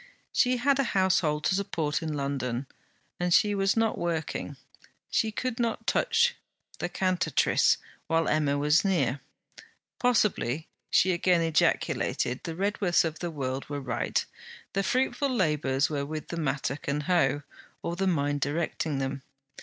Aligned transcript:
She 0.33 0.57
had 0.57 0.79
a 0.79 0.83
household 0.97 1.43
to 1.43 1.53
support 1.53 2.01
in 2.01 2.11
London, 2.13 2.65
and 3.19 3.31
she 3.31 3.53
was 3.53 3.77
not 3.77 3.99
working; 3.99 4.57
she 5.11 5.31
could 5.31 5.59
not 5.59 5.85
touch 5.85 6.33
THE 6.79 6.89
CANTATRICE 6.89 7.77
while 8.07 8.27
Emma 8.27 8.57
was 8.57 8.83
near. 8.83 9.19
Possibly, 9.99 10.67
she 10.89 11.11
again 11.11 11.41
ejaculated, 11.43 12.41
the 12.45 12.55
Redworths 12.55 13.03
of 13.05 13.19
the 13.19 13.29
world 13.29 13.69
were 13.69 13.79
right: 13.79 14.25
the 14.73 14.81
fruitful 14.81 15.29
labours 15.29 15.87
were 15.87 16.03
with 16.03 16.29
the 16.29 16.35
mattock 16.37 16.87
and 16.87 17.03
hoe, 17.03 17.43
or 17.83 17.95
the 17.95 18.07
mind 18.07 18.41
directing 18.41 18.97
them. 18.97 19.21